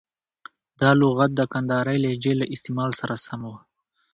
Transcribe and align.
دا 0.81 0.89
لغت 1.01 1.31
د 1.35 1.41
کندهارۍ 1.53 1.97
لهجې 2.05 2.33
له 2.37 2.45
استعمال 2.53 2.91
سره 2.99 3.15
سم 3.25 3.41
و. 3.49 3.53